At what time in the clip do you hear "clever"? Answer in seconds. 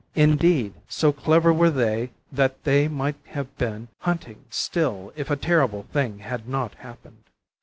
1.13-1.53